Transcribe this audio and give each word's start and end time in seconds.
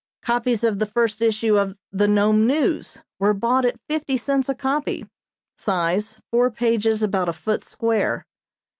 Copies 0.23 0.63
of 0.63 0.79
the 0.79 0.87
first 0.87 1.21
issue 1.21 1.59
of 1.59 1.77
the 1.91 2.07
"Nome 2.07 2.47
News" 2.47 3.03
were 3.19 3.35
bought 3.35 3.65
at 3.65 3.79
fifty 3.87 4.17
cents 4.17 4.49
a 4.49 4.55
copy; 4.55 5.05
size, 5.59 6.19
four 6.31 6.49
pages 6.49 7.03
about 7.03 7.29
a 7.29 7.33
foot 7.33 7.63
square. 7.63 8.25